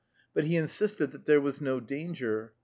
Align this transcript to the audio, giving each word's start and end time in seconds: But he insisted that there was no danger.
But 0.33 0.45
he 0.45 0.57
insisted 0.57 1.11
that 1.11 1.25
there 1.25 1.39
was 1.39 1.61
no 1.61 1.79
danger. 1.79 2.53